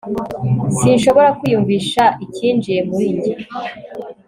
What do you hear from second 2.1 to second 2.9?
icyinjiye